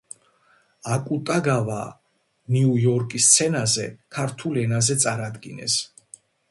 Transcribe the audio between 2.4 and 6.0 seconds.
ნიუ იორკის სცენაზე ქართულ ენაზე წარადგინეს.